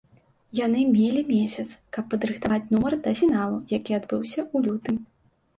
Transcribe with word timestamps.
Яны 0.59 0.81
мелі 0.95 1.19
месяц, 1.33 1.65
каб 1.97 2.09
падрыхтаваць 2.13 2.69
нумар 2.77 2.97
да 3.05 3.13
фіналу, 3.21 3.57
які 3.77 3.91
адбыўся 3.99 4.41
ў 4.55 4.65
лютым. 4.71 4.95